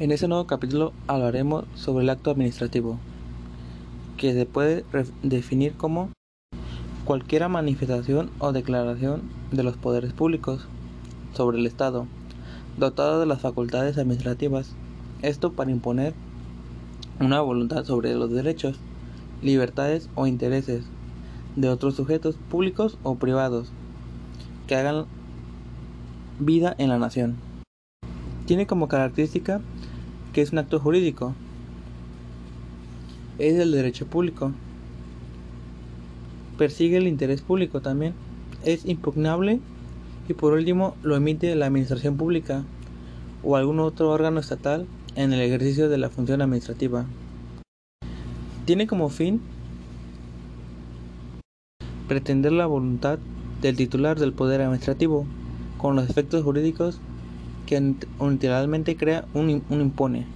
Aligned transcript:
En 0.00 0.10
este 0.10 0.26
nuevo 0.26 0.48
capítulo 0.48 0.92
hablaremos 1.06 1.66
sobre 1.76 2.02
el 2.02 2.10
acto 2.10 2.32
administrativo, 2.32 2.98
que 4.16 4.32
se 4.32 4.44
puede 4.44 4.84
definir 5.22 5.74
como 5.74 6.10
cualquier 7.04 7.48
manifestación 7.48 8.28
o 8.40 8.50
declaración 8.50 9.22
de 9.52 9.62
los 9.62 9.76
poderes 9.76 10.12
públicos 10.12 10.66
sobre 11.32 11.58
el 11.58 11.66
Estado, 11.66 12.08
dotado 12.76 13.20
de 13.20 13.26
las 13.26 13.40
facultades 13.40 13.96
administrativas, 13.96 14.74
esto 15.22 15.52
para 15.52 15.70
imponer 15.70 16.12
una 17.20 17.40
voluntad 17.40 17.84
sobre 17.84 18.16
los 18.16 18.32
derechos, 18.32 18.80
libertades 19.42 20.10
o 20.16 20.26
intereses 20.26 20.86
de 21.54 21.68
otros 21.68 21.94
sujetos 21.94 22.34
públicos 22.50 22.98
o 23.04 23.14
privados 23.14 23.70
que 24.66 24.74
hagan 24.74 25.04
vida 26.40 26.74
en 26.78 26.88
la 26.88 26.98
nación. 26.98 27.36
Tiene 28.46 28.66
como 28.66 28.88
característica 28.88 29.60
que 30.34 30.42
es 30.42 30.52
un 30.52 30.58
acto 30.58 30.80
jurídico. 30.80 31.32
Es 33.38 33.54
el 33.54 33.70
derecho 33.70 34.06
público. 34.06 34.52
Persigue 36.58 36.98
el 36.98 37.06
interés 37.06 37.40
público 37.40 37.80
también. 37.80 38.12
Es 38.64 38.84
impugnable 38.84 39.60
y 40.28 40.34
por 40.34 40.52
último 40.52 40.96
lo 41.02 41.16
emite 41.16 41.54
la 41.54 41.66
administración 41.66 42.16
pública 42.16 42.64
o 43.42 43.56
algún 43.56 43.78
otro 43.78 44.10
órgano 44.10 44.40
estatal 44.40 44.86
en 45.14 45.32
el 45.32 45.40
ejercicio 45.40 45.88
de 45.88 45.98
la 45.98 46.10
función 46.10 46.42
administrativa. 46.42 47.06
Tiene 48.64 48.86
como 48.86 49.08
fin 49.10 49.40
pretender 52.08 52.52
la 52.52 52.66
voluntad 52.66 53.18
del 53.60 53.76
titular 53.76 54.18
del 54.18 54.32
poder 54.32 54.62
administrativo 54.62 55.26
con 55.78 55.96
los 55.96 56.08
efectos 56.08 56.42
jurídicos 56.42 57.00
que 57.66 57.94
unilateralmente 58.18 58.96
crea 58.96 59.24
un, 59.34 59.50
impone. 59.70 60.26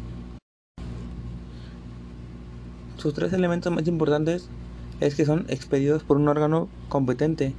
Sus 2.97 3.15
tres 3.15 3.33
elementos 3.33 3.73
más 3.73 3.87
importantes 3.87 4.49
es 5.01 5.15
que 5.15 5.25
son 5.25 5.47
expedidos 5.49 6.03
por 6.03 6.17
un 6.17 6.29
órgano 6.29 6.69
competente 6.89 7.55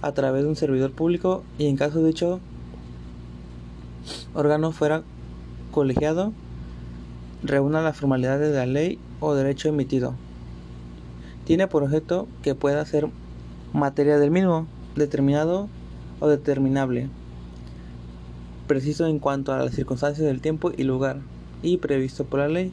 a 0.00 0.12
través 0.12 0.44
de 0.44 0.48
un 0.48 0.56
servidor 0.56 0.92
público 0.92 1.44
y 1.58 1.66
en 1.66 1.76
caso 1.76 2.00
de 2.00 2.08
dicho 2.08 2.40
órgano 4.34 4.72
fuera 4.72 5.02
colegiado, 5.70 6.32
reúna 7.42 7.82
las 7.82 7.96
formalidades 7.96 8.50
de 8.50 8.56
la 8.56 8.66
ley 8.66 8.98
o 9.20 9.34
derecho 9.34 9.68
emitido. 9.68 10.14
Tiene 11.44 11.66
por 11.66 11.82
objeto 11.82 12.26
que 12.42 12.54
pueda 12.54 12.84
ser 12.86 13.08
materia 13.72 14.18
del 14.18 14.30
mismo, 14.30 14.66
determinado 14.96 15.68
o 16.20 16.28
determinable 16.28 17.08
preciso 18.70 19.08
en 19.08 19.18
cuanto 19.18 19.52
a 19.52 19.58
las 19.58 19.74
circunstancias 19.74 20.24
del 20.24 20.40
tiempo 20.40 20.70
y 20.70 20.84
lugar, 20.84 21.16
y 21.60 21.78
previsto 21.78 22.24
por 22.24 22.38
la 22.38 22.46
ley. 22.46 22.70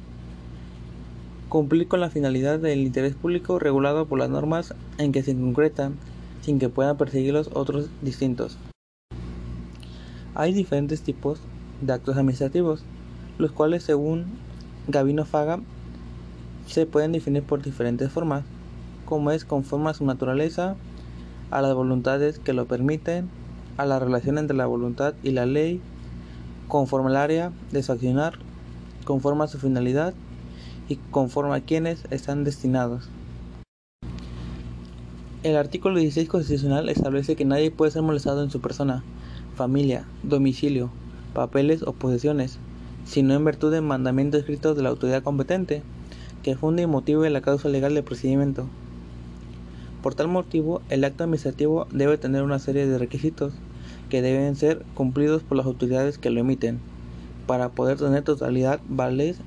Cumplir 1.50 1.88
con 1.88 2.02
la 2.02 2.12
finalidad 2.12 2.60
del 2.60 2.82
interés 2.82 3.16
público 3.16 3.58
regulado 3.58 4.06
por 4.06 4.20
las 4.20 4.30
normas 4.30 4.76
en 5.00 5.12
que 5.12 5.24
se 5.24 5.34
concretan, 5.34 5.96
sin 6.44 6.60
que 6.60 6.70
puedan 6.70 6.98
perseguirlos 6.98 7.50
otros 7.52 7.90
distintos. 8.04 8.60
Hay 10.36 10.54
diferentes 10.54 11.02
tipos 11.02 11.40
de 11.82 11.94
actos 11.94 12.16
administrativos, 12.16 12.84
los 13.40 13.52
cuales 13.52 13.82
según 13.82 14.26
Gavino 14.88 15.26
Faga 15.26 15.62
se 16.68 16.86
pueden 16.86 17.12
definir 17.12 17.42
por 17.42 17.64
diferentes 17.64 18.12
formas, 18.12 18.44
como 19.06 19.32
es 19.32 19.46
conforme 19.46 19.90
a 19.90 19.96
su 19.96 20.06
naturaleza, 20.06 20.76
a 21.50 21.64
las 21.64 21.74
voluntades 21.74 22.38
que 22.38 22.54
lo 22.54 22.68
permiten, 22.68 23.30
a 23.78 23.86
la 23.86 24.00
relación 24.00 24.38
entre 24.38 24.58
la 24.58 24.66
voluntad 24.66 25.14
y 25.24 25.32
la 25.32 25.46
ley, 25.46 25.80
conforme 26.68 27.10
al 27.10 27.18
área 27.18 27.52
de 27.72 27.84
su 27.84 27.92
accionar, 27.92 28.40
conforme 29.06 29.44
a 29.44 29.48
su 29.48 29.60
finalidad 29.60 30.14
y 30.90 30.98
conforme 31.12 31.56
a 31.56 31.62
quienes 31.62 32.04
están 32.10 32.44
destinados. 32.44 33.10
El 35.44 35.56
artículo 35.56 36.00
16 36.00 36.28
constitucional 36.28 36.90
establece 36.90 37.36
que 37.36 37.46
nadie 37.46 37.72
puede 37.72 37.92
ser 37.92 38.02
molestado 38.02 38.44
en 38.44 38.50
su 38.50 38.60
persona, 38.60 39.04
familia, 39.56 40.06
domicilio, 40.24 40.90
papeles 41.34 41.84
o 41.84 41.94
posesiones, 41.94 42.60
sino 43.06 43.34
en 43.34 43.46
virtud 43.46 43.72
de 43.72 43.82
mandamientos 43.82 44.42
escritos 44.42 44.76
de 44.76 44.84
la 44.84 44.90
autoridad 44.90 45.24
competente, 45.24 45.84
que 46.44 46.56
funde 46.56 46.84
y 46.84 46.88
motive 46.88 47.30
la 47.30 47.42
causa 47.42 47.70
legal 47.70 47.94
del 47.94 48.04
procedimiento. 48.04 48.68
Por 50.02 50.16
tal 50.16 50.28
motivo, 50.28 50.82
el 50.90 51.04
acto 51.04 51.24
administrativo 51.24 51.88
debe 51.92 52.18
tener 52.18 52.44
una 52.44 52.60
serie 52.60 52.88
de 52.88 52.98
requisitos 52.98 53.54
que 54.10 54.22
deben 54.22 54.56
ser 54.56 54.84
cumplidos 54.94 55.44
por 55.44 55.58
las 55.58 55.66
autoridades 55.66 56.18
que 56.18 56.30
lo 56.30 56.40
emiten, 56.40 56.80
para 57.46 57.70
poder 57.70 57.98
tener 57.98 58.24
totalidad, 58.24 58.80
validez 58.90 59.38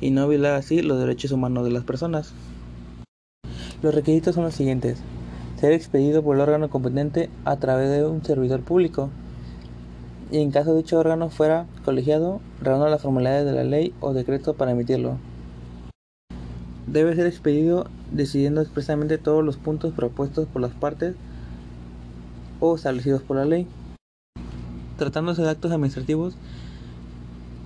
y 0.00 0.10
no 0.10 0.28
violar 0.28 0.54
así 0.54 0.82
los 0.82 0.98
derechos 0.98 1.32
humanos 1.32 1.64
de 1.64 1.70
las 1.70 1.84
personas. 1.84 2.32
Los 3.82 3.94
requisitos 3.94 4.34
son 4.34 4.44
los 4.44 4.54
siguientes. 4.54 4.98
Ser 5.60 5.72
expedido 5.72 6.22
por 6.22 6.36
el 6.36 6.42
órgano 6.42 6.70
competente 6.70 7.30
a 7.44 7.56
través 7.56 7.90
de 7.90 8.04
un 8.04 8.24
servidor 8.24 8.60
público 8.60 9.10
y 10.30 10.38
en 10.38 10.50
caso 10.50 10.72
de 10.72 10.78
dicho 10.78 10.98
órgano 10.98 11.30
fuera 11.30 11.66
colegiado, 11.84 12.40
reúna 12.60 12.88
las 12.88 13.02
formalidades 13.02 13.46
de 13.46 13.52
la 13.52 13.64
ley 13.64 13.94
o 14.00 14.12
decreto 14.12 14.54
para 14.54 14.72
emitirlo. 14.72 15.18
Debe 16.86 17.14
ser 17.14 17.26
expedido 17.26 17.86
decidiendo 18.10 18.60
expresamente 18.60 19.18
todos 19.18 19.44
los 19.44 19.56
puntos 19.56 19.92
propuestos 19.92 20.46
por 20.48 20.62
las 20.62 20.72
partes 20.72 21.14
o 22.60 22.76
establecidos 22.76 23.22
por 23.22 23.36
la 23.36 23.44
ley. 23.44 23.66
Tratándose 24.98 25.42
de 25.42 25.50
actos 25.50 25.72
administrativos, 25.72 26.36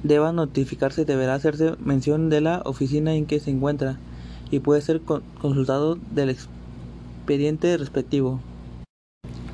deba 0.02 0.32
notificarse 0.32 1.04
deberá 1.04 1.34
hacerse 1.34 1.74
mención 1.78 2.30
de 2.30 2.40
la 2.40 2.62
oficina 2.64 3.14
en 3.14 3.26
que 3.26 3.40
se 3.40 3.50
encuentra 3.50 3.98
y 4.50 4.60
puede 4.60 4.80
ser 4.80 5.00
consultado 5.00 5.96
del 5.96 6.30
expediente 6.30 7.76
respectivo. 7.76 8.40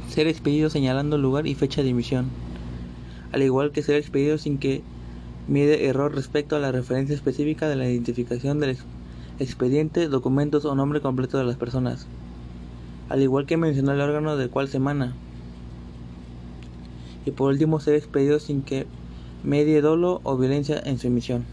Ser 0.09 0.29
expedido 0.29 0.71
señalando 0.71 1.19
lugar 1.19 1.47
y 1.47 1.55
fecha 1.55 1.83
de 1.83 1.91
emisión, 1.91 2.31
al 3.33 3.43
igual 3.43 3.73
que 3.73 3.83
ser 3.83 3.97
expedido 3.97 4.39
sin 4.39 4.59
que 4.59 4.83
mide 5.49 5.87
error 5.87 6.15
respecto 6.15 6.57
a 6.57 6.61
la 6.61 6.73
referencia 6.73 7.15
específica 7.15 7.69
de 7.69 7.77
la 7.77 7.89
identificación 7.89 8.59
del 8.61 8.79
expediente, 9.39 10.09
documentos 10.09 10.65
o 10.65 10.75
nombre 10.75 11.01
completo 11.01 11.37
de 11.39 11.45
las 11.45 11.57
personas, 11.57 12.07
al 13.09 13.23
igual 13.23 13.47
que 13.47 13.57
mencionar 13.57 13.97
el 13.97 14.01
órgano 14.01 14.37
de 14.37 14.49
cual 14.49 14.69
semana, 14.69 15.15
y 17.27 17.33
por 17.33 17.51
último 17.51 17.81
ser 17.81 17.97
expedido 17.97 18.39
sin 18.39 18.63
que 18.63 18.87
medie 19.45 19.83
dolo 19.83 20.21
o 20.25 20.39
violencia 20.39 20.81
en 20.83 20.99
su 20.99 21.09
emisión. 21.09 21.45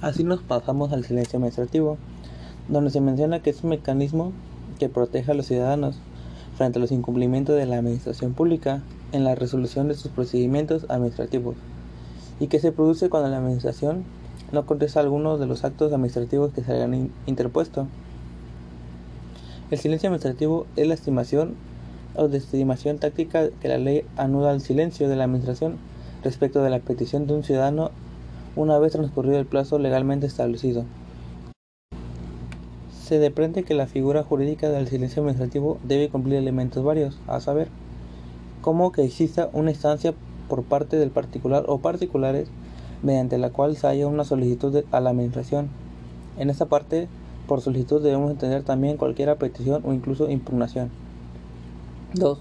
Así 0.00 0.24
nos 0.24 0.42
pasamos 0.42 0.92
al 0.92 1.04
silencio 1.04 1.36
administrativo, 1.36 1.98
donde 2.68 2.90
se 2.90 3.00
menciona 3.00 3.42
que 3.42 3.50
es 3.50 3.62
un 3.62 3.70
mecanismo 3.70 4.32
que 4.78 4.88
protege 4.88 5.32
a 5.32 5.34
los 5.34 5.46
ciudadanos 5.46 5.96
frente 6.56 6.78
a 6.78 6.80
los 6.80 6.92
incumplimientos 6.92 7.56
de 7.56 7.66
la 7.66 7.76
administración 7.76 8.32
pública 8.34 8.82
en 9.12 9.24
la 9.24 9.34
resolución 9.34 9.88
de 9.88 9.94
sus 9.94 10.10
procedimientos 10.10 10.86
administrativos 10.88 11.56
y 12.40 12.46
que 12.46 12.58
se 12.58 12.72
produce 12.72 13.10
cuando 13.10 13.28
la 13.28 13.38
administración 13.38 14.04
no 14.52 14.66
contesta 14.66 15.00
algunos 15.00 15.40
de 15.40 15.46
los 15.46 15.64
actos 15.64 15.92
administrativos 15.92 16.52
que 16.52 16.62
se 16.62 16.72
hayan 16.72 17.10
interpuesto. 17.26 17.86
El 19.70 19.78
silencio 19.78 20.08
administrativo 20.08 20.66
es 20.76 20.86
la 20.86 20.94
estimación 20.94 21.54
o 22.14 22.28
de 22.28 22.38
estimación 22.38 22.98
táctica 22.98 23.48
que 23.60 23.68
la 23.68 23.78
ley 23.78 24.04
anuda 24.16 24.50
al 24.50 24.60
silencio 24.60 25.08
de 25.08 25.16
la 25.16 25.24
Administración 25.24 25.78
respecto 26.22 26.62
de 26.62 26.70
la 26.70 26.78
petición 26.78 27.26
de 27.26 27.34
un 27.34 27.44
ciudadano 27.44 27.90
una 28.56 28.78
vez 28.78 28.92
transcurrido 28.92 29.38
el 29.38 29.46
plazo 29.46 29.78
legalmente 29.78 30.26
establecido. 30.26 30.84
Se 33.02 33.18
deprende 33.18 33.64
que 33.64 33.74
la 33.74 33.86
figura 33.86 34.22
jurídica 34.22 34.70
del 34.70 34.88
silencio 34.88 35.22
administrativo 35.22 35.78
debe 35.82 36.08
cumplir 36.08 36.36
elementos 36.36 36.84
varios, 36.84 37.18
a 37.26 37.40
saber, 37.40 37.68
como 38.60 38.92
que 38.92 39.04
exista 39.04 39.50
una 39.52 39.70
instancia 39.70 40.14
por 40.48 40.62
parte 40.62 40.96
del 40.96 41.10
particular 41.10 41.64
o 41.66 41.78
particulares 41.78 42.48
mediante 43.02 43.38
la 43.38 43.50
cual 43.50 43.76
se 43.76 43.86
haya 43.86 44.06
una 44.06 44.24
solicitud 44.24 44.84
a 44.92 45.00
la 45.00 45.10
administración. 45.10 45.68
En 46.38 46.50
esta 46.50 46.66
parte, 46.66 47.08
por 47.46 47.60
solicitud 47.60 48.02
debemos 48.02 48.30
entender 48.30 48.62
también 48.62 48.96
cualquier 48.96 49.36
petición 49.36 49.82
o 49.84 49.92
incluso 49.92 50.30
impugnación. 50.30 50.90
2. 52.14 52.38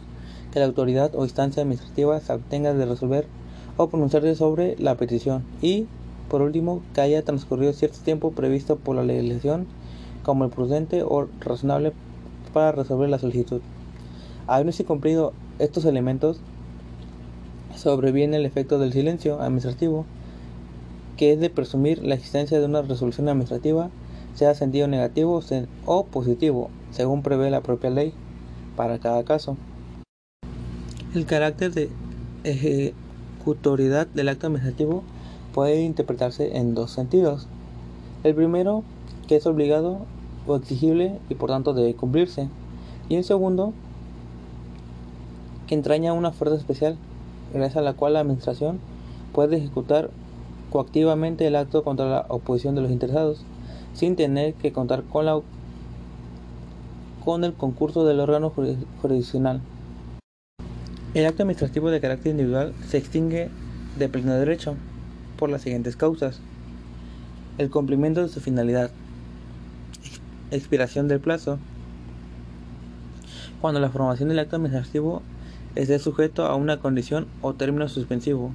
Que 0.51 0.59
la 0.59 0.65
autoridad 0.65 1.15
o 1.15 1.23
instancia 1.23 1.63
administrativa 1.63 2.19
se 2.19 2.33
obtenga 2.33 2.73
de 2.73 2.85
resolver 2.85 3.25
o 3.77 3.87
pronunciarse 3.87 4.35
sobre 4.35 4.75
la 4.77 4.95
petición. 4.95 5.43
Y, 5.61 5.87
por 6.29 6.41
último, 6.41 6.81
que 6.93 7.01
haya 7.01 7.23
transcurrido 7.23 7.73
cierto 7.73 7.99
tiempo 8.03 8.31
previsto 8.31 8.75
por 8.75 8.95
la 8.95 9.03
legislación 9.03 9.67
como 10.23 10.43
el 10.45 10.51
prudente 10.51 11.03
o 11.03 11.27
razonable 11.39 11.93
para 12.53 12.71
resolver 12.71 13.09
la 13.09 13.19
solicitud. 13.19 13.61
Habiéndose 14.47 14.85
cumplido 14.85 15.33
estos 15.59 15.85
elementos, 15.85 16.39
sobreviene 17.75 18.37
el 18.37 18.45
efecto 18.45 18.77
del 18.77 18.93
silencio 18.93 19.41
administrativo, 19.41 20.05
que 21.17 21.33
es 21.33 21.39
de 21.39 21.49
presumir 21.49 22.03
la 22.03 22.15
existencia 22.15 22.59
de 22.59 22.65
una 22.65 22.81
resolución 22.81 23.29
administrativa, 23.29 23.89
sea 24.35 24.53
sentido 24.55 24.87
negativo 24.87 25.41
o 25.85 26.05
positivo, 26.05 26.69
según 26.91 27.21
prevé 27.21 27.49
la 27.49 27.61
propia 27.61 27.89
ley 27.89 28.13
para 28.75 28.99
cada 28.99 29.23
caso. 29.23 29.57
El 31.13 31.25
carácter 31.25 31.73
de 31.73 31.89
ejecutoriedad 32.43 34.07
del 34.07 34.29
acto 34.29 34.47
administrativo 34.47 35.03
puede 35.53 35.81
interpretarse 35.81 36.57
en 36.57 36.73
dos 36.73 36.91
sentidos. 36.91 37.47
El 38.23 38.35
primero, 38.35 38.83
que 39.27 39.35
es 39.35 39.45
obligado 39.45 40.05
o 40.47 40.55
exigible 40.55 41.19
y 41.29 41.35
por 41.35 41.49
tanto 41.49 41.73
debe 41.73 41.95
cumplirse. 41.95 42.47
Y 43.09 43.15
el 43.15 43.23
segundo, 43.23 43.73
que 45.67 45.75
entraña 45.75 46.13
una 46.13 46.31
fuerza 46.31 46.55
especial, 46.55 46.97
gracias 47.53 47.77
a 47.77 47.81
la 47.81 47.93
cual 47.93 48.13
la 48.13 48.21
Administración 48.21 48.79
puede 49.33 49.57
ejecutar 49.57 50.09
coactivamente 50.69 51.45
el 51.45 51.55
acto 51.55 51.83
contra 51.83 52.09
la 52.09 52.25
oposición 52.29 52.75
de 52.75 52.81
los 52.81 52.91
interesados, 52.91 53.43
sin 53.93 54.15
tener 54.15 54.53
que 54.53 54.71
contar 54.71 55.03
con, 55.03 55.25
la, 55.25 55.41
con 57.23 57.43
el 57.43 57.53
concurso 57.53 58.05
del 58.05 58.19
órgano 58.19 58.49
jurisdiccional. 58.49 59.61
El 61.13 61.25
acto 61.25 61.43
administrativo 61.43 61.91
de 61.91 62.01
carácter 62.01 62.31
individual 62.31 62.73
se 62.87 62.97
extingue 62.97 63.49
de 63.97 64.09
pleno 64.09 64.33
derecho 64.33 64.75
por 65.37 65.49
las 65.49 65.61
siguientes 65.61 65.95
causas. 65.95 66.39
El 67.57 67.69
cumplimiento 67.69 68.21
de 68.21 68.29
su 68.29 68.39
finalidad. 68.39 68.91
Expiración 70.51 71.07
del 71.07 71.19
plazo. 71.19 71.59
Cuando 73.59 73.79
la 73.79 73.89
formación 73.89 74.29
del 74.29 74.39
acto 74.39 74.55
administrativo 74.55 75.21
esté 75.75 75.99
sujeto 75.99 76.45
a 76.45 76.55
una 76.55 76.79
condición 76.79 77.27
o 77.41 77.53
término 77.53 77.87
suspensivo 77.87 78.51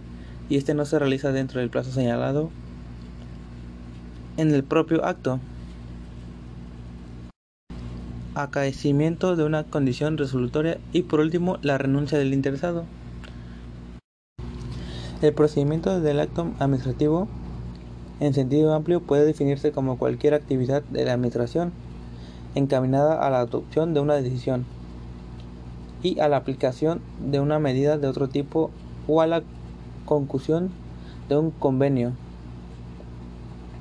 y 0.49 0.57
este 0.57 0.75
no 0.75 0.85
se 0.85 0.99
realiza 0.99 1.33
dentro 1.33 1.61
del 1.61 1.71
plazo 1.71 1.93
señalado 1.93 2.51
en 4.37 4.53
el 4.55 4.65
propio 4.65 5.05
acto. 5.05 5.41
Acaecimiento 8.39 9.35
de 9.35 9.45
una 9.45 9.65
condición 9.65 10.19
resolutoria 10.19 10.77
y 10.93 11.05
por 11.05 11.21
último 11.21 11.57
la 11.63 11.79
renuncia 11.79 12.19
del 12.19 12.35
interesado. 12.35 12.85
El 15.23 15.33
procedimiento 15.33 16.03
del 16.03 16.21
acto 16.21 16.53
administrativo 16.59 17.29
en 18.21 18.35
sentido 18.35 18.75
amplio 18.75 19.01
puede 19.01 19.25
definirse 19.25 19.73
como 19.73 19.97
cualquier 19.97 20.35
actividad 20.35 20.83
de 20.83 21.07
la 21.07 21.15
administración 21.15 21.73
encaminada 22.55 23.27
a 23.27 23.31
la 23.31 23.41
adopción 23.41 23.95
de 23.95 24.01
una 24.01 24.17
decisión 24.17 24.67
y 26.03 26.21
a 26.21 26.29
la 26.29 26.37
aplicación 26.37 27.01
de 27.19 27.41
una 27.41 27.59
medida 27.59 27.97
de 27.97 28.07
otro 28.07 28.29
tipo 28.29 28.71
o 29.09 29.23
a 29.23 29.27
la 29.27 29.45
concusión 30.05 30.69
de 31.31 31.39
un 31.39 31.53
convenio. 31.53 32.13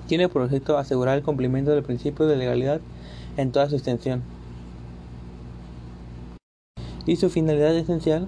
Tiene 0.07 0.29
por 0.29 0.43
objeto 0.43 0.77
asegurar 0.77 1.17
el 1.17 1.23
cumplimiento 1.25 1.71
del 1.71 1.83
principio 1.83 2.25
de 2.25 2.37
legalidad 2.37 2.79
en 3.35 3.51
toda 3.51 3.67
su 3.67 3.75
extensión. 3.75 4.34
Y 7.05 7.17
su 7.17 7.29
finalidad 7.29 7.75
esencial 7.75 8.27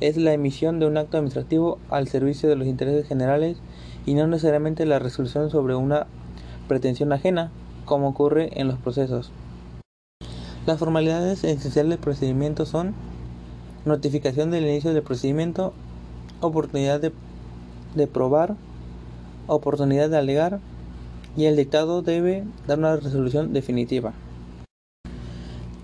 es 0.00 0.16
la 0.16 0.32
emisión 0.32 0.78
de 0.78 0.86
un 0.86 0.96
acto 0.96 1.16
administrativo 1.16 1.78
al 1.90 2.08
servicio 2.08 2.48
de 2.48 2.56
los 2.56 2.66
intereses 2.66 3.06
generales 3.06 3.58
y 4.06 4.14
no 4.14 4.26
necesariamente 4.26 4.86
la 4.86 4.98
resolución 4.98 5.50
sobre 5.50 5.74
una 5.74 6.06
pretensión 6.68 7.12
ajena, 7.12 7.50
como 7.84 8.08
ocurre 8.08 8.50
en 8.60 8.68
los 8.68 8.78
procesos. 8.78 9.32
Las 10.66 10.78
formalidades 10.78 11.44
esenciales 11.44 11.90
del 11.90 11.98
procedimiento 11.98 12.66
son 12.66 12.94
notificación 13.84 14.50
del 14.50 14.64
inicio 14.64 14.92
del 14.92 15.02
procedimiento, 15.02 15.72
oportunidad 16.40 17.00
de, 17.00 17.12
de 17.94 18.06
probar, 18.06 18.54
oportunidad 19.46 20.10
de 20.10 20.18
alegar 20.18 20.60
y 21.36 21.46
el 21.46 21.56
dictado 21.56 22.02
debe 22.02 22.44
dar 22.66 22.78
una 22.78 22.96
resolución 22.96 23.52
definitiva. 23.52 24.12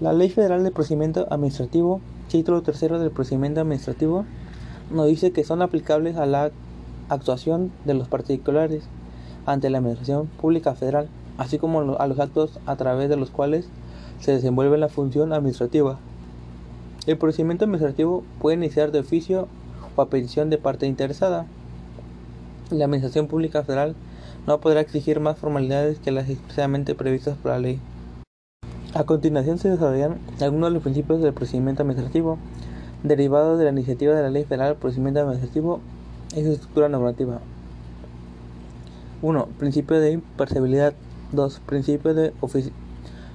La 0.00 0.12
Ley 0.12 0.28
Federal 0.28 0.64
de 0.64 0.72
Procedimiento 0.72 1.28
Administrativo, 1.30 2.00
título 2.26 2.62
tercero 2.62 2.98
del 2.98 3.12
procedimiento 3.12 3.60
administrativo, 3.60 4.24
nos 4.90 5.06
dice 5.06 5.30
que 5.30 5.44
son 5.44 5.62
aplicables 5.62 6.16
a 6.16 6.26
la 6.26 6.50
actuación 7.08 7.70
de 7.84 7.94
los 7.94 8.08
particulares 8.08 8.82
ante 9.46 9.70
la 9.70 9.78
Administración 9.78 10.26
Pública 10.26 10.74
Federal, 10.74 11.08
así 11.38 11.58
como 11.58 11.96
a 11.96 12.06
los 12.08 12.18
actos 12.18 12.58
a 12.66 12.74
través 12.74 13.08
de 13.08 13.14
los 13.14 13.30
cuales 13.30 13.68
se 14.18 14.32
desenvuelve 14.32 14.78
la 14.78 14.88
función 14.88 15.32
administrativa. 15.32 16.00
El 17.06 17.16
procedimiento 17.16 17.64
administrativo 17.64 18.24
puede 18.40 18.56
iniciar 18.56 18.90
de 18.90 18.98
oficio 18.98 19.46
o 19.94 20.02
a 20.02 20.10
petición 20.10 20.50
de 20.50 20.58
parte 20.58 20.86
interesada. 20.86 21.46
La 22.72 22.86
Administración 22.86 23.28
Pública 23.28 23.62
Federal 23.62 23.94
no 24.48 24.58
podrá 24.60 24.80
exigir 24.80 25.20
más 25.20 25.38
formalidades 25.38 26.00
que 26.00 26.10
las 26.10 26.28
expresamente 26.28 26.96
previstas 26.96 27.36
por 27.36 27.52
la 27.52 27.60
ley. 27.60 27.78
A 28.94 29.02
continuación 29.02 29.58
se 29.58 29.68
desarrollan 29.68 30.20
algunos 30.40 30.70
de 30.70 30.74
los 30.74 30.82
principios 30.84 31.20
del 31.20 31.34
procedimiento 31.34 31.82
administrativo, 31.82 32.38
derivados 33.02 33.58
de 33.58 33.64
la 33.64 33.72
iniciativa 33.72 34.14
de 34.14 34.22
la 34.22 34.30
Ley 34.30 34.44
Federal 34.44 34.76
Procedimiento 34.76 35.18
Administrativo 35.18 35.80
y 36.36 36.44
su 36.44 36.52
estructura 36.52 36.88
normativa. 36.88 37.40
1. 39.20 39.48
Principio 39.58 39.98
de 39.98 40.12
imparcialidad. 40.12 40.94
2. 41.32 41.60
Principio 41.66 42.14
de 42.14 42.32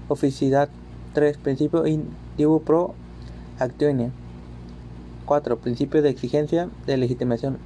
oficidad. 0.07 0.69
3. 1.13 1.37
Principio 1.39 1.85
indivo 1.85 2.61
pro 2.61 2.93
actione. 3.59 4.11
4. 5.25 5.57
Principio 5.57 6.01
de 6.01 6.09
exigencia 6.09 6.69
de 6.85 6.95
legitimación. 6.95 7.57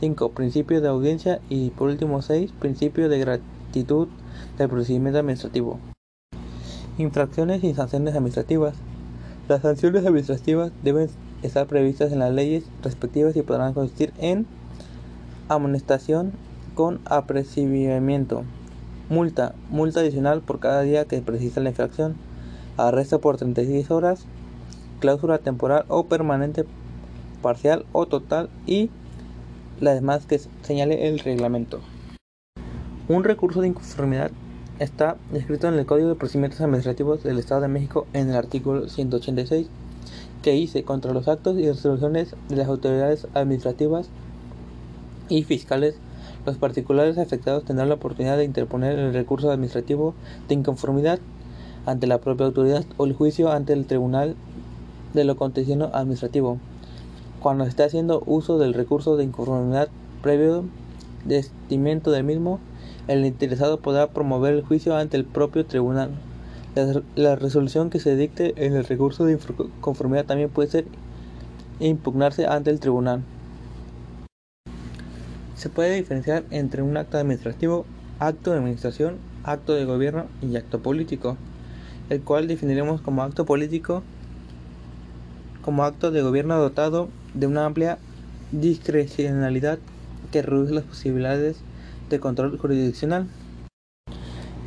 5. 0.00 0.30
Principio 0.30 0.80
de 0.80 0.88
audiencia. 0.88 1.42
Y 1.50 1.68
por 1.68 1.90
último 1.90 2.22
6. 2.22 2.50
Principio 2.52 3.10
de 3.10 3.18
gratitud 3.18 4.08
del 4.56 4.70
procedimiento 4.70 5.18
administrativo. 5.18 5.78
Infracciones 6.98 7.64
y 7.64 7.72
sanciones 7.72 8.14
administrativas. 8.14 8.74
Las 9.48 9.62
sanciones 9.62 10.04
administrativas 10.04 10.72
deben 10.82 11.08
estar 11.42 11.66
previstas 11.66 12.12
en 12.12 12.18
las 12.18 12.32
leyes 12.32 12.64
respectivas 12.82 13.34
y 13.34 13.42
podrán 13.42 13.72
consistir 13.72 14.12
en 14.18 14.46
amonestación 15.48 16.32
con 16.74 17.00
apercibimiento, 17.06 18.44
multa, 19.08 19.54
multa 19.70 20.00
adicional 20.00 20.42
por 20.42 20.60
cada 20.60 20.82
día 20.82 21.06
que 21.06 21.22
precisa 21.22 21.60
la 21.60 21.70
infracción, 21.70 22.14
arresto 22.76 23.20
por 23.20 23.38
36 23.38 23.90
horas, 23.90 24.26
cláusula 25.00 25.38
temporal 25.38 25.86
o 25.88 26.04
permanente, 26.04 26.64
parcial 27.40 27.86
o 27.92 28.06
total 28.06 28.50
y 28.66 28.90
las 29.80 29.94
demás 29.94 30.26
que 30.26 30.40
señale 30.62 31.08
el 31.08 31.18
reglamento. 31.20 31.80
Un 33.08 33.24
recurso 33.24 33.62
de 33.62 33.68
inconformidad 33.68 34.30
está 34.78 35.16
escrito 35.32 35.68
en 35.68 35.74
el 35.74 35.86
Código 35.86 36.08
de 36.08 36.14
Procedimientos 36.14 36.60
Administrativos 36.60 37.22
del 37.22 37.38
Estado 37.38 37.62
de 37.62 37.68
México 37.68 38.06
en 38.12 38.30
el 38.30 38.36
artículo 38.36 38.88
186, 38.88 39.68
que 40.42 40.52
dice 40.52 40.84
contra 40.84 41.12
los 41.12 41.28
actos 41.28 41.58
y 41.58 41.68
resoluciones 41.68 42.34
de 42.48 42.56
las 42.56 42.68
autoridades 42.68 43.26
administrativas 43.34 44.08
y 45.28 45.44
fiscales 45.44 45.96
los 46.44 46.56
particulares 46.56 47.18
afectados 47.18 47.64
tendrán 47.64 47.88
la 47.88 47.94
oportunidad 47.94 48.36
de 48.36 48.44
interponer 48.44 48.98
el 48.98 49.14
recurso 49.14 49.52
administrativo 49.52 50.14
de 50.48 50.54
inconformidad 50.54 51.20
ante 51.86 52.08
la 52.08 52.18
propia 52.18 52.46
autoridad 52.46 52.84
o 52.96 53.04
el 53.04 53.12
juicio 53.12 53.52
ante 53.52 53.72
el 53.72 53.86
tribunal 53.86 54.34
de 55.14 55.24
lo 55.24 55.34
acontecido 55.34 55.94
administrativo. 55.94 56.58
Cuando 57.40 57.64
se 57.64 57.70
esté 57.70 57.84
haciendo 57.84 58.24
uso 58.26 58.58
del 58.58 58.74
recurso 58.74 59.16
de 59.16 59.24
inconformidad 59.24 59.88
previo 60.20 60.64
estimiento 61.28 62.10
del 62.10 62.24
mismo, 62.24 62.58
el 63.08 63.26
interesado 63.26 63.80
podrá 63.80 64.08
promover 64.08 64.54
el 64.54 64.62
juicio 64.62 64.96
ante 64.96 65.16
el 65.16 65.24
propio 65.24 65.66
tribunal. 65.66 66.10
La, 67.16 67.36
resolución 67.36 67.90
que 67.90 68.00
se 68.00 68.16
dicte 68.16 68.54
en 68.64 68.74
el 68.74 68.84
recurso 68.84 69.24
de 69.24 69.32
inconformidad 69.34 70.24
también 70.24 70.48
puede 70.48 70.70
ser 70.70 70.84
impugnarse 71.80 72.46
ante 72.46 72.70
el 72.70 72.80
tribunal. 72.80 73.22
Se 75.54 75.68
puede 75.68 75.94
diferenciar 75.94 76.44
entre 76.50 76.82
un 76.82 76.96
acto 76.96 77.18
administrativo, 77.18 77.84
acto 78.18 78.52
de 78.52 78.58
administración, 78.58 79.16
acto 79.44 79.74
de 79.74 79.84
gobierno 79.84 80.26
y 80.40 80.56
acto 80.56 80.80
político, 80.80 81.36
el 82.08 82.22
cual 82.22 82.48
definiremos 82.48 83.00
como 83.00 83.22
acto 83.22 83.44
político 83.44 84.02
como 85.62 85.84
acto 85.84 86.10
de 86.10 86.22
gobierno 86.22 86.58
dotado 86.58 87.08
de 87.34 87.46
una 87.46 87.64
amplia 87.64 87.98
discrecionalidad 88.50 89.78
que 90.32 90.42
reduce 90.42 90.74
las 90.74 90.84
posibilidades 90.84 91.62
de 92.12 92.20
control 92.20 92.56
jurisdiccional. 92.58 93.26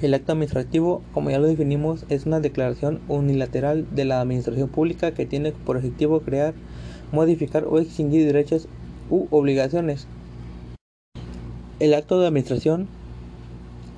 El 0.02 0.14
acto 0.14 0.34
administrativo, 0.34 1.02
como 1.14 1.30
ya 1.30 1.40
lo 1.40 1.48
definimos, 1.48 2.06
es 2.10 2.25
una 2.25 2.42
declaración 2.42 3.00
unilateral 3.08 3.88
de 3.96 4.04
la 4.04 4.20
administración 4.20 4.68
pública 4.68 5.12
que 5.12 5.25
tiene 5.25 5.54
por 5.54 5.78
objetivo 5.78 6.20
crear, 6.20 6.54
modificar 7.14 7.64
o 7.64 7.80
extinguir 7.80 8.25
derechos 8.25 8.68
u 9.10 9.28
obligaciones 9.32 10.08
el 11.78 11.94
acto 11.94 12.20
de 12.22 12.28
administración 12.28 12.88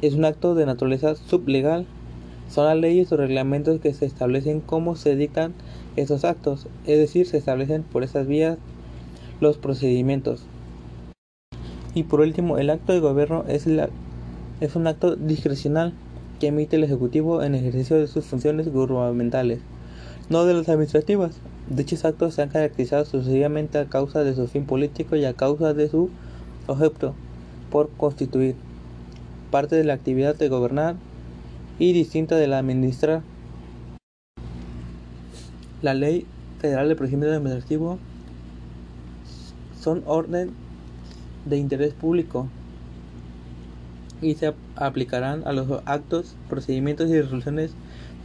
es 0.01 0.15
un 0.15 0.25
acto 0.25 0.55
de 0.55 0.65
naturaleza 0.65 1.15
sublegal. 1.15 1.85
Son 2.49 2.65
las 2.65 2.75
leyes 2.77 3.11
o 3.11 3.17
reglamentos 3.17 3.79
que 3.79 3.93
se 3.93 4.05
establecen 4.05 4.61
cómo 4.61 4.95
se 4.95 5.15
dictan 5.15 5.53
esos 5.95 6.25
actos, 6.25 6.67
es 6.87 6.97
decir, 6.97 7.27
se 7.27 7.37
establecen 7.37 7.83
por 7.83 8.03
esas 8.03 8.25
vías 8.25 8.57
los 9.41 9.57
procedimientos. 9.57 10.43
Y 11.97 12.03
por 12.03 12.21
último, 12.21 12.59
el 12.59 12.69
acto 12.69 12.93
de 12.93 12.99
gobierno 12.99 13.43
es, 13.47 13.65
es 13.65 14.75
un 14.75 14.85
acto 14.85 15.15
discrecional 15.15 15.93
que 16.39 16.45
emite 16.45 16.75
el 16.75 16.83
Ejecutivo 16.83 17.41
en 17.41 17.55
ejercicio 17.55 17.97
de 17.97 18.05
sus 18.05 18.23
funciones 18.23 18.71
gubernamentales. 18.71 19.61
no 20.29 20.45
de 20.45 20.53
las 20.53 20.69
administrativas. 20.69 21.39
Dichos 21.67 22.05
actos 22.05 22.35
se 22.35 22.43
han 22.43 22.49
caracterizado 22.49 23.03
sucesivamente 23.03 23.79
a 23.79 23.85
causa 23.85 24.23
de 24.23 24.35
su 24.35 24.47
fin 24.47 24.67
político 24.67 25.15
y 25.15 25.25
a 25.25 25.33
causa 25.33 25.73
de 25.73 25.89
su 25.89 26.11
objeto 26.67 27.15
por 27.71 27.89
constituir 27.89 28.53
parte 29.49 29.75
de 29.75 29.83
la 29.83 29.93
actividad 29.93 30.35
de 30.35 30.49
gobernar 30.49 30.97
y 31.79 31.93
distinta 31.93 32.35
de 32.35 32.45
la 32.45 32.59
administrar. 32.59 33.23
La 35.81 35.95
Ley 35.95 36.27
Federal 36.59 36.89
de 36.89 36.95
Procedimiento 36.95 37.35
Administrativo 37.35 37.97
son 39.81 40.03
orden 40.05 40.66
de 41.49 41.57
interés 41.57 41.93
público 41.93 42.47
y 44.21 44.35
se 44.35 44.53
aplicarán 44.75 45.43
a 45.45 45.53
los 45.53 45.81
actos, 45.85 46.35
procedimientos 46.49 47.09
y 47.09 47.21
resoluciones 47.21 47.71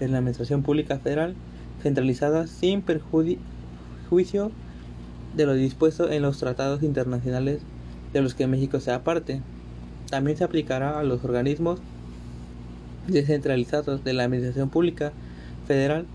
de 0.01 0.09
la 0.09 0.19
Administración 0.19 0.63
Pública 0.63 0.99
Federal 0.99 1.35
centralizada 1.83 2.47
sin 2.47 2.83
perjuicio 2.83 4.53
de 5.37 5.47
lo 5.47 5.55
dispuesto 5.55 6.11
en 6.11 6.23
los 6.23 6.39
tratados 6.39 6.83
internacionales 6.83 7.61
de 8.13 8.23
los 8.23 8.35
que 8.35 8.47
México 8.47 8.81
sea 8.81 9.03
parte. 9.03 9.41
También 10.11 10.37
se 10.37 10.45
aplicará 10.45 10.99
a 10.99 11.03
los 11.03 11.25
organismos 11.25 11.81
descentralizados 13.09 14.05
de 14.05 14.13
la 14.13 14.25
Administración 14.25 14.69
Pública 14.69 15.13
Federal 15.67 16.07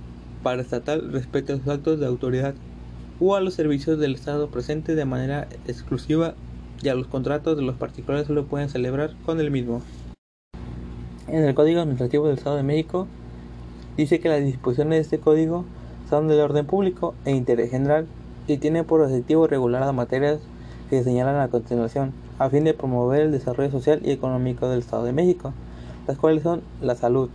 estatal 0.55 1.11
respecto 1.11 1.53
a 1.53 1.57
sus 1.57 1.67
actos 1.67 1.99
de 1.99 2.05
autoridad 2.05 2.55
o 3.19 3.35
a 3.35 3.41
los 3.41 3.53
servicios 3.53 3.99
del 3.99 4.15
Estado 4.15 4.49
presentes 4.49 4.95
de 4.95 5.03
manera 5.03 5.47
exclusiva 5.67 6.35
y 6.81 6.89
a 6.89 6.95
los 6.95 7.07
contratos 7.07 7.57
de 7.57 7.63
los 7.63 7.75
particulares 7.75 8.27
solo 8.27 8.45
pueden 8.45 8.69
celebrar 8.69 9.11
con 9.25 9.39
el 9.39 9.51
mismo. 9.51 9.81
En 11.27 11.43
el 11.43 11.55
Código 11.55 11.81
Administrativo 11.81 12.27
del 12.27 12.37
Estado 12.37 12.55
de 12.55 12.63
México 12.63 13.07
dice 13.97 14.19
que 14.19 14.29
las 14.29 14.43
disposiciones 14.43 14.97
de 14.97 15.01
este 15.01 15.19
código 15.19 15.65
son 16.09 16.27
del 16.27 16.39
orden 16.39 16.65
público 16.65 17.15
e 17.25 17.31
interés 17.31 17.71
general 17.71 18.07
y 18.47 18.57
tienen 18.57 18.85
por 18.85 19.01
objetivo 19.01 19.47
regular 19.47 19.81
las 19.81 19.93
materias 19.93 20.39
que 20.89 20.99
se 20.99 21.03
señalan 21.03 21.39
a 21.39 21.49
continuación, 21.49 22.13
a 22.39 22.49
fin 22.49 22.63
de 22.63 22.73
promover 22.73 23.21
el 23.21 23.31
desarrollo 23.31 23.71
social 23.71 24.01
y 24.05 24.11
económico 24.11 24.69
del 24.69 24.79
Estado 24.79 25.03
de 25.03 25.11
México, 25.11 25.53
las 26.07 26.17
cuales 26.17 26.43
son 26.43 26.61
la 26.81 26.95
salud, 26.95 27.29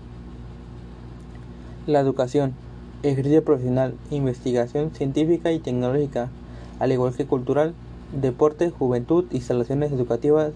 la 1.87 2.01
educación, 2.01 2.55
ejercicio 3.03 3.45
profesional, 3.45 3.95
investigación 4.11 4.93
científica 4.95 5.53
y 5.53 5.59
tecnológica, 5.59 6.31
al 6.79 6.93
igual 6.93 7.15
que 7.15 7.27
cultural, 7.27 7.75
deporte, 8.13 8.71
juventud, 8.71 9.25
instalaciones 9.31 9.93
educativas 9.93 10.53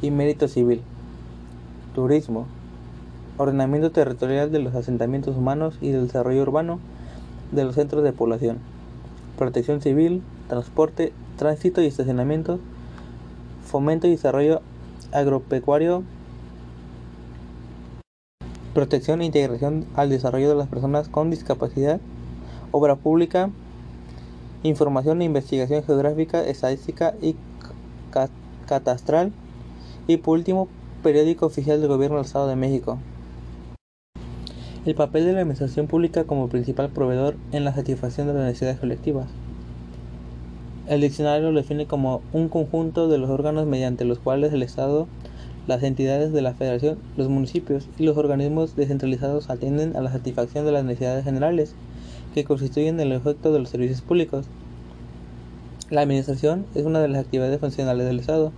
y 0.00 0.10
mérito 0.10 0.48
civil, 0.48 0.82
turismo, 1.94 2.46
ordenamiento 3.38 3.90
territorial 3.90 4.52
de 4.52 4.60
los 4.60 4.74
asentamientos 4.74 5.36
humanos 5.36 5.76
y 5.80 5.90
del 5.90 6.06
desarrollo 6.06 6.42
urbano 6.42 6.78
de 7.50 7.64
los 7.64 7.74
centros 7.74 8.02
de 8.02 8.12
población, 8.12 8.58
protección 9.36 9.80
civil, 9.80 10.22
transporte, 10.48 11.12
tránsito 11.36 11.82
y 11.82 11.86
estacionamiento, 11.86 12.60
fomento 13.64 14.06
y 14.06 14.10
desarrollo 14.10 14.60
agropecuario, 15.12 16.02
protección 18.74 19.20
e 19.20 19.26
integración 19.26 19.86
al 19.96 20.08
desarrollo 20.08 20.48
de 20.48 20.56
las 20.56 20.68
personas 20.68 21.08
con 21.08 21.30
discapacidad, 21.30 22.00
obra 22.70 22.96
pública, 22.96 23.50
información 24.62 25.20
e 25.20 25.24
investigación 25.24 25.82
geográfica, 25.84 26.42
estadística 26.44 27.14
y 27.20 27.36
catastral, 28.66 29.32
y 30.06 30.16
por 30.18 30.38
último, 30.38 30.68
periódico 31.02 31.46
oficial 31.46 31.80
del 31.80 31.88
Gobierno 31.88 32.16
del 32.16 32.26
Estado 32.26 32.48
de 32.48 32.56
México. 32.56 32.98
El 34.84 34.94
papel 34.94 35.24
de 35.24 35.32
la 35.32 35.40
administración 35.40 35.86
pública 35.86 36.24
como 36.24 36.48
principal 36.48 36.90
proveedor 36.90 37.36
en 37.52 37.64
la 37.64 37.74
satisfacción 37.74 38.26
de 38.26 38.34
las 38.34 38.44
necesidades 38.44 38.80
colectivas. 38.80 39.28
El 40.88 41.00
diccionario 41.00 41.52
lo 41.52 41.60
define 41.60 41.86
como 41.86 42.20
un 42.32 42.48
conjunto 42.48 43.08
de 43.08 43.18
los 43.18 43.30
órganos 43.30 43.66
mediante 43.66 44.04
los 44.04 44.18
cuales 44.18 44.52
el 44.52 44.62
Estado 44.62 45.06
las 45.66 45.82
entidades 45.84 46.32
de 46.32 46.42
la 46.42 46.54
Federación, 46.54 46.98
los 47.16 47.28
municipios 47.28 47.88
y 47.96 48.02
los 48.02 48.16
organismos 48.16 48.74
descentralizados 48.74 49.48
atienden 49.48 49.96
a 49.96 50.00
la 50.00 50.10
satisfacción 50.10 50.64
de 50.64 50.72
las 50.72 50.84
necesidades 50.84 51.24
generales 51.24 51.76
que 52.34 52.44
constituyen 52.44 52.98
el 53.00 53.12
efecto 53.12 53.52
de 53.52 53.60
los 53.60 53.68
servicios 53.68 54.00
públicos. 54.00 54.46
La 55.90 56.00
administración 56.00 56.66
es 56.74 56.84
una 56.84 57.00
de 57.00 57.08
las 57.08 57.24
actividades 57.24 57.60
funcionales 57.60 58.06
del 58.06 58.20
Estado, 58.20 58.52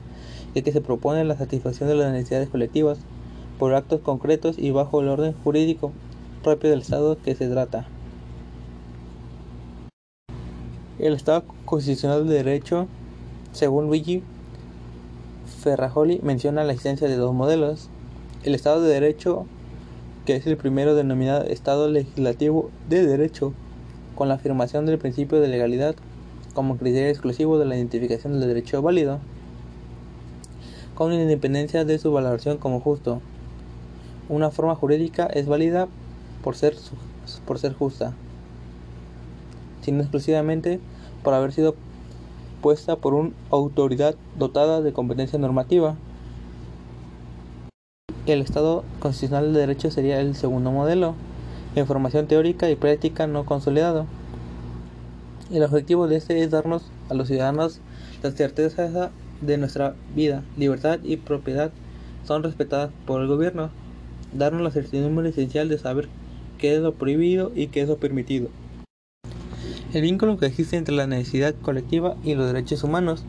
ya 0.55 0.63
que 0.63 0.73
se 0.73 0.81
propone 0.81 1.25
la 1.25 1.37
satisfacción 1.37 1.89
de 1.89 1.97
las 1.97 2.13
necesidades 2.13 2.49
colectivas 2.49 2.99
por 3.59 3.75
actos 3.75 4.01
concretos 4.01 4.59
y 4.59 4.71
bajo 4.71 5.01
el 5.01 5.09
orden 5.09 5.35
jurídico 5.45 5.93
propio 6.43 6.71
del 6.71 6.81
Estado 6.81 7.19
que 7.23 7.35
se 7.35 7.49
trata. 7.49 7.87
El 10.99 11.15
Estado 11.15 11.45
constitucional 11.65 12.29
de 12.29 12.35
derecho, 12.35 12.87
según 13.53 13.87
Luigi 13.87 14.23
Ferrajoli 15.65 16.21
menciona 16.23 16.63
la 16.63 16.73
existencia 16.73 17.09
de 17.09 17.17
dos 17.17 17.35
modelos. 17.35 17.89
El 18.45 18.55
Estado 18.55 18.83
de 18.83 18.93
Derecho, 18.93 19.47
que 20.27 20.37
es 20.37 20.47
el 20.47 20.57
primero 20.57 20.95
denominado 20.95 21.45
Estado 21.45 21.89
legislativo 21.89 22.71
de 22.89 23.07
Derecho, 23.07 23.55
con 24.15 24.29
la 24.29 24.35
afirmación 24.35 24.87
del 24.87 24.99
principio 24.99 25.41
de 25.41 25.49
legalidad 25.49 25.95
como 26.55 26.77
criterio 26.77 27.09
exclusivo 27.09 27.59
de 27.59 27.65
la 27.65 27.77
identificación 27.77 28.39
del 28.39 28.49
derecho 28.49 28.81
válido, 28.81 29.19
con 30.95 31.13
independencia 31.13 31.85
de 31.85 31.99
su 31.99 32.13
valoración 32.13 32.59
como 32.59 32.81
justo. 32.81 33.21
Una 34.29 34.51
forma 34.51 34.75
jurídica 34.75 35.27
es 35.27 35.47
válida 35.47 35.89
por 36.43 36.57
ser, 36.57 36.77
por 37.47 37.59
ser 37.59 37.75
justa, 37.75 38.15
sino 39.83 40.01
exclusivamente 40.01 40.81
por 41.23 41.35
haber 41.35 41.53
sido 41.53 41.75
por 43.01 43.13
una 43.13 43.31
autoridad 43.51 44.15
dotada 44.39 44.81
de 44.81 44.95
competencia 44.95 45.39
normativa. 45.39 45.97
El 48.25 48.41
Estado 48.41 48.85
constitucional 49.01 49.53
de 49.53 49.61
derecho 49.61 49.91
sería 49.91 50.19
el 50.19 50.35
segundo 50.35 50.71
modelo, 50.71 51.15
información 51.81 52.27
teórica 52.27 52.71
y 52.71 52.77
práctica 52.77 53.27
no 53.27 53.45
consolidado. 53.45 54.07
El 55.53 55.63
objetivo 55.63 56.09
de 56.09 56.17
este 56.17 56.43
es 56.43 56.51
darnos 56.51 56.83
a 57.11 57.15
los 57.15 57.29
ciudadanos 57.29 57.81
la 58.23 58.31
certeza 58.31 59.11
de 59.41 59.59
nuestra 59.59 59.95
vida, 60.15 60.43
libertad 60.57 61.01
y 61.03 61.17
propiedad 61.17 61.71
son 62.25 62.43
respetadas 62.43 62.91
por 63.07 63.21
el 63.21 63.29
gobierno, 63.29 63.71
darnos 64.33 64.63
la 64.63 64.71
certidumbre 64.71 65.29
esencial 65.29 65.69
de 65.69 65.79
saber 65.79 66.09
qué 66.59 66.75
es 66.75 66.81
lo 66.81 66.95
prohibido 66.95 67.53
y 67.55 67.67
qué 67.67 67.83
es 67.83 67.89
lo 67.89 67.99
permitido. 67.99 68.49
El 69.93 70.03
vínculo 70.03 70.39
que 70.39 70.47
existe 70.47 70.77
entre 70.77 70.95
la 70.95 71.07
necesidad 71.07 71.55
colectiva 71.61 72.17
y 72.25 72.35
los 72.35 72.47
derechos 72.47 72.83
humanos 72.83 73.25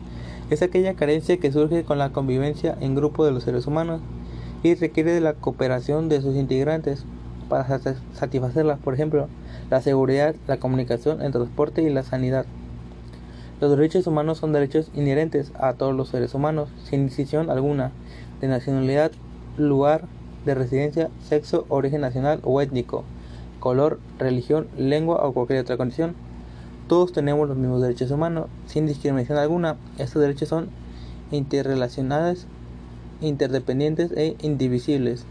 es 0.50 0.62
aquella 0.62 0.94
carencia 0.94 1.36
que 1.36 1.52
surge 1.52 1.84
con 1.84 1.98
la 1.98 2.10
convivencia 2.10 2.76
en 2.80 2.94
grupo 2.94 3.24
de 3.24 3.32
los 3.32 3.42
seres 3.42 3.66
humanos 3.66 4.00
y 4.62 4.74
requiere 4.74 5.12
de 5.12 5.20
la 5.20 5.34
cooperación 5.34 6.08
de 6.08 6.22
sus 6.22 6.34
integrantes 6.34 7.04
para 7.48 7.80
satisfacerla, 8.14 8.76
por 8.76 8.94
ejemplo, 8.94 9.28
la 9.70 9.80
seguridad, 9.80 10.34
la 10.46 10.58
comunicación, 10.58 11.22
el 11.22 11.32
transporte 11.32 11.82
y 11.82 11.90
la 11.90 12.02
sanidad. 12.02 12.46
Los 13.60 13.70
derechos 13.70 14.06
humanos 14.06 14.38
son 14.38 14.52
derechos 14.52 14.90
inherentes 14.94 15.50
a 15.58 15.72
todos 15.72 15.94
los 15.94 16.10
seres 16.10 16.34
humanos, 16.34 16.68
sin 16.84 17.06
distinción 17.06 17.48
alguna 17.48 17.92
de 18.40 18.48
nacionalidad, 18.48 19.12
lugar 19.56 20.04
de 20.44 20.54
residencia, 20.54 21.08
sexo, 21.22 21.64
origen 21.68 22.02
nacional 22.02 22.40
o 22.42 22.60
étnico, 22.60 23.04
color, 23.58 23.98
religión, 24.18 24.68
lengua 24.76 25.26
o 25.26 25.32
cualquier 25.32 25.60
otra 25.60 25.76
condición. 25.76 26.14
Todos 26.86 27.12
tenemos 27.12 27.48
los 27.48 27.56
mismos 27.56 27.82
derechos 27.82 28.10
humanos, 28.10 28.46
sin 28.66 28.86
discriminación 28.86 29.38
alguna. 29.38 29.76
Estos 29.98 30.22
derechos 30.22 30.48
son 30.48 30.68
interrelacionados, 31.30 32.46
interdependientes 33.20 34.12
e 34.12 34.36
indivisibles. 34.42 35.24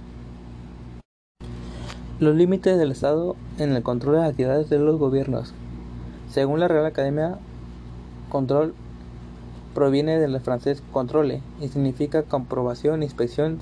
Los 2.25 2.35
límites 2.35 2.79
del 2.79 2.91
Estado 2.91 3.35
en 3.59 3.75
el 3.75 3.83
control 3.83 4.15
de 4.15 4.21
las 4.21 4.31
actividades 4.31 4.67
de 4.67 4.79
los 4.79 4.97
gobiernos. 4.97 5.53
Según 6.27 6.59
la 6.59 6.67
Real 6.67 6.87
Academia, 6.87 7.37
control 8.29 8.73
proviene 9.75 10.19
del 10.19 10.39
francés 10.39 10.81
controle 10.91 11.43
y 11.61 11.67
significa 11.67 12.23
comprobación, 12.23 13.03
inspección, 13.03 13.59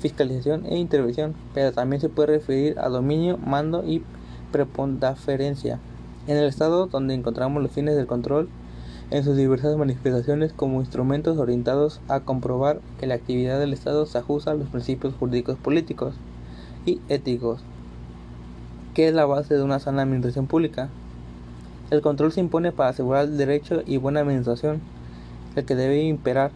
fiscalización 0.00 0.66
e 0.66 0.76
intervención, 0.76 1.34
pero 1.54 1.72
también 1.72 2.02
se 2.02 2.10
puede 2.10 2.34
referir 2.34 2.78
a 2.78 2.90
dominio, 2.90 3.38
mando 3.38 3.82
y 3.82 4.04
preponderancia 4.52 5.78
en 6.26 6.36
el 6.36 6.44
Estado 6.44 6.88
donde 6.88 7.14
encontramos 7.14 7.62
los 7.62 7.72
fines 7.72 7.96
del 7.96 8.06
control 8.06 8.50
en 9.10 9.24
sus 9.24 9.34
diversas 9.34 9.78
manifestaciones 9.78 10.52
como 10.52 10.80
instrumentos 10.80 11.38
orientados 11.38 12.02
a 12.08 12.20
comprobar 12.20 12.82
que 13.00 13.06
la 13.06 13.14
actividad 13.14 13.58
del 13.58 13.72
Estado 13.72 14.04
se 14.04 14.18
ajusta 14.18 14.50
a 14.50 14.54
los 14.56 14.68
principios 14.68 15.14
jurídicos 15.18 15.56
políticos 15.56 16.16
y 16.84 17.00
éticos, 17.08 17.62
que 18.98 19.06
es 19.06 19.14
la 19.14 19.26
base 19.26 19.54
de 19.54 19.62
una 19.62 19.78
sana 19.78 20.02
administración 20.02 20.48
pública. 20.48 20.88
El 21.92 22.02
control 22.02 22.32
se 22.32 22.40
impone 22.40 22.72
para 22.72 22.90
asegurar 22.90 23.26
el 23.26 23.36
derecho 23.36 23.84
y 23.86 23.96
buena 23.96 24.18
administración, 24.18 24.80
el 25.54 25.64
que 25.64 25.76
debe 25.76 26.02
imperar. 26.02 26.50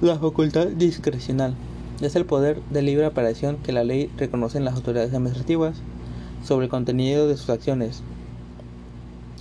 La 0.00 0.18
facultad 0.18 0.66
discrecional 0.66 1.54
es 2.00 2.16
el 2.16 2.24
poder 2.26 2.60
de 2.70 2.82
libre 2.82 3.06
aparición 3.06 3.58
que 3.58 3.70
la 3.70 3.84
ley 3.84 4.10
reconoce 4.16 4.58
en 4.58 4.64
las 4.64 4.74
autoridades 4.74 5.14
administrativas 5.14 5.76
sobre 6.42 6.64
el 6.64 6.70
contenido 6.70 7.28
de 7.28 7.36
sus 7.36 7.50
acciones. 7.50 8.02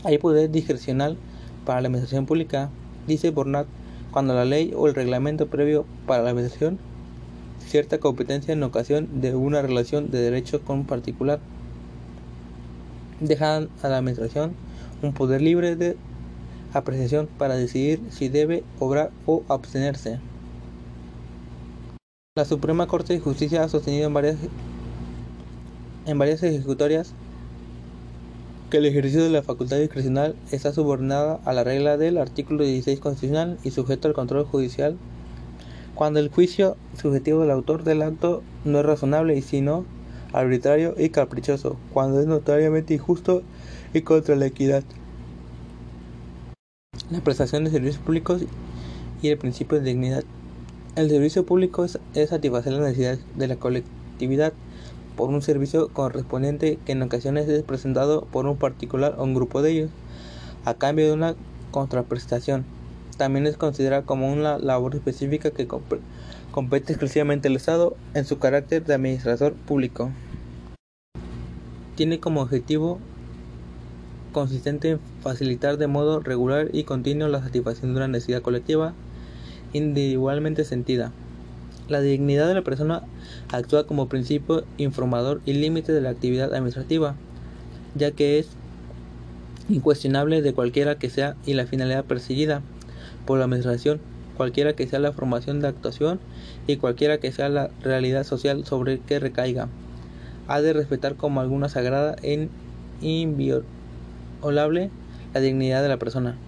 Hay 0.03 0.19
poder 0.19 0.51
discrecional 0.51 1.17
para 1.65 1.81
la 1.81 1.87
administración 1.87 2.27
pública, 2.27 2.69
dice 3.07 3.31
Bornat, 3.31 3.65
cuando 4.11 4.35
la 4.35 4.45
ley 4.45 4.73
o 4.77 4.85
el 4.85 4.93
reglamento 4.93 5.47
previo 5.47 5.87
para 6.05 6.21
la 6.21 6.29
administración 6.29 6.77
cierta 7.67 8.00
competencia 8.00 8.53
en 8.53 8.63
ocasión 8.63 9.22
de 9.22 9.36
una 9.36 9.62
relación 9.62 10.12
de 10.12 10.19
derecho 10.19 10.62
con 10.62 10.79
un 10.79 10.86
particular. 10.86 11.39
Dejan 13.19 13.69
a 13.81 13.88
la 13.89 13.98
administración 13.98 14.53
un 15.01 15.13
poder 15.13 15.41
libre 15.41 15.75
de 15.75 15.98
apreciación 16.74 17.27
para 17.38 17.55
decidir 17.55 18.01
si 18.10 18.29
debe 18.29 18.63
obrar 18.79 19.12
o 19.25 19.43
abstenerse. 19.48 20.19
La 22.38 22.45
Suprema 22.45 22.88
Corte 22.88 23.13
de 23.13 23.19
Justicia 23.19 23.63
ha 23.63 23.69
sostenido 23.69 24.07
en 24.07 24.13
varias, 24.13 24.38
en 26.05 26.17
varias 26.17 26.43
ejecutorias 26.43 27.13
que 28.69 28.77
el 28.77 28.86
ejercicio 28.86 29.24
de 29.24 29.29
la 29.29 29.43
facultad 29.43 29.77
discrecional 29.77 30.36
está 30.51 30.74
subordinada 30.74 31.39
a 31.45 31.53
la 31.53 31.63
regla 31.63 31.98
del 31.98 32.17
artículo 32.17 32.65
16 32.65 33.00
constitucional 33.00 33.57
y 33.63 33.72
sujeto 33.72 34.07
al 34.07 34.13
control 34.13 34.43
judicial 34.43 34.98
cuando 35.95 36.19
el 36.19 36.29
juicio 36.29 36.75
subjetivo 37.01 37.41
del 37.41 37.51
autor 37.51 37.83
del 37.83 38.01
acto 38.01 38.43
no 38.65 38.79
es 38.79 38.85
razonable 38.85 39.35
y 39.35 39.41
sino 39.41 39.85
arbitrario 40.33 40.93
y 40.97 41.09
caprichoso, 41.09 41.77
cuando 41.93 42.19
es 42.19 42.27
notariamente 42.27 42.93
injusto 42.93 43.41
y 43.93 44.01
contra 44.01 44.35
la 44.35 44.45
equidad. 44.45 44.83
La 47.09 47.21
prestación 47.21 47.63
de 47.63 47.71
servicios 47.71 48.03
públicos 48.03 48.43
y 49.21 49.29
el 49.29 49.37
principio 49.37 49.79
de 49.79 49.85
dignidad. 49.85 50.23
El 50.97 51.09
servicio 51.09 51.45
público 51.45 51.85
es, 51.85 51.99
satisfacer 52.27 52.73
las 52.73 52.81
necesidades 52.81 53.19
de 53.35 53.47
la 53.47 53.55
colectividad 53.55 54.51
por 55.15 55.29
un 55.29 55.41
servicio 55.41 55.87
correspondiente 55.89 56.77
que 56.85 56.91
en 56.91 57.01
ocasiones 57.03 57.47
es 57.47 57.63
presentado 57.63 58.25
por 58.25 58.45
un 58.47 58.57
particular 58.57 59.15
o 59.17 59.23
un 59.23 59.33
grupo 59.33 59.61
de 59.61 59.71
ellos, 59.71 59.91
a 60.65 60.73
cambio 60.73 61.05
de 61.05 61.13
una 61.13 61.35
contraprestación 61.71 62.65
también 63.17 63.48
es 63.48 63.57
considerada 63.57 64.03
como 64.03 64.31
una 64.31 64.57
labor 64.57 64.95
específica 64.95 65.51
que 65.51 65.67
compete 65.67 66.93
exclusivamente 66.93 67.48
al 67.48 67.55
Estado 67.55 67.95
en 68.13 68.25
su 68.25 68.39
carácter 68.39 68.84
de 68.86 68.93
administrador 68.93 69.53
público. 69.53 70.12
Tiene 71.95 72.19
como 72.19 72.41
objetivo 72.41 73.00
consistente 74.34 74.89
en 74.91 75.00
facilitar 75.22 75.77
de 75.77 75.88
modo 75.88 76.19
regular 76.19 76.67
y 76.74 76.84
continuo 76.84 77.29
la 77.29 77.41
satisfacción 77.41 77.91
de 77.91 77.98
una 77.98 78.07
necesidad 78.10 78.41
colectiva 78.41 78.93
individualmente 79.72 80.65
sentida. 80.65 81.13
La 81.88 82.01
dignidad 82.01 82.48
de 82.48 82.55
la 82.55 82.63
persona 82.63 83.03
actúa 83.51 83.88
como 83.88 84.10
principio 84.10 84.65
informador 84.77 85.41
y 85.45 85.53
límite 85.53 85.93
de 85.93 86.01
la 86.01 86.10
actividad 86.10 86.53
administrativa, 86.53 87.15
ya 87.93 88.12
que 88.12 88.39
es 88.39 88.50
incuestionable 89.69 90.41
de 90.41 90.53
cualquiera 90.53 90.95
que 90.98 91.10
sea 91.10 91.36
y 91.45 91.53
la 91.53 91.65
finalidad 91.65 92.03
perseguida 92.03 92.62
por 93.25 93.38
la 93.38 93.46
administración, 93.46 94.01
cualquiera 94.38 94.74
que 94.74 94.88
sea 94.88 95.00
la 95.00 95.12
formación 95.12 95.60
de 95.62 95.67
actuación 95.67 96.20
y 96.67 96.77
cualquiera 96.77 97.17
que 97.17 97.32
sea 97.32 97.50
la 97.50 97.70
realidad 97.82 98.24
social 98.24 98.65
sobre 98.65 99.00
que 99.00 99.20
recaiga. 99.20 99.70
Ha 100.48 100.62
de 100.62 100.74
respetar 100.74 101.15
como 101.15 101.41
alguna 101.41 101.70
sagrada 101.70 102.15
e 102.22 102.50
inviolable 103.01 104.91
la 105.34 105.41
dignidad 105.41 105.82
de 105.82 105.89
la 105.89 105.98
persona. 105.98 106.44